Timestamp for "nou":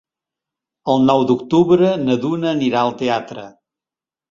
1.09-1.25